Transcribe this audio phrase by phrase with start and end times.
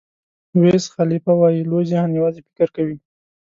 [0.61, 2.97] ویز خالیفه وایي لوی ذهن یوازې فکر کوي.